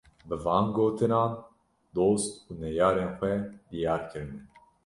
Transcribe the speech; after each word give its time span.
Bi 0.27 0.35
van 0.45 0.65
gotinan 0.75 1.31
dost 1.95 2.31
û 2.49 2.51
neyarên 2.61 3.11
xwe 3.17 3.33
diyar 3.69 4.01
kirine 4.09 4.39